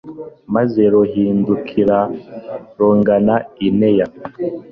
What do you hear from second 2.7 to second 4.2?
rugana i neya